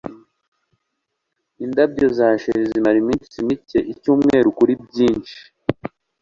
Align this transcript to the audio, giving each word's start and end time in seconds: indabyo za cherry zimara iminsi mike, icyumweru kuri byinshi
indabyo 1.65 2.07
za 2.17 2.27
cherry 2.41 2.63
zimara 2.71 2.97
iminsi 3.03 3.37
mike, 3.47 3.79
icyumweru 3.93 4.47
kuri 4.57 4.73
byinshi 4.85 5.37